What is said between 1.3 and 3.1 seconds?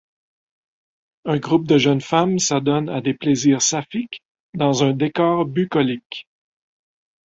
groupe de jeunes femmes s'adonnent à